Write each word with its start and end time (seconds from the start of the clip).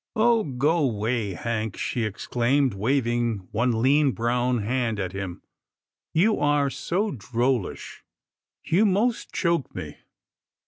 "Oh! 0.15 0.43
go 0.43 0.83
'way. 0.83 1.33
Hank," 1.35 1.77
she 1.77 2.05
exclaimed, 2.05 2.73
waving 2.73 3.47
one 3.51 3.83
lean 3.83 4.13
brown 4.13 4.63
hand 4.63 4.99
at 4.99 5.11
him," 5.11 5.43
you 6.15 6.39
are 6.39 6.71
so 6.71 7.11
drollish, 7.11 8.03
you 8.63 8.83
most 8.83 9.31
choke 9.31 9.75
me." 9.75 9.97